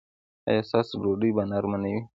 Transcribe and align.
ایا 0.49 0.61
ستاسو 0.69 0.93
ډوډۍ 1.03 1.31
به 1.35 1.43
نرمه 1.51 1.77
نه 1.83 1.89
وي؟ 1.93 2.01